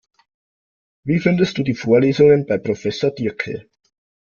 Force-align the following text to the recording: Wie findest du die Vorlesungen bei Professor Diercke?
Wie 1.05 1.19
findest 1.19 1.59
du 1.59 1.63
die 1.63 1.75
Vorlesungen 1.75 2.47
bei 2.47 2.57
Professor 2.57 3.11
Diercke? 3.11 3.67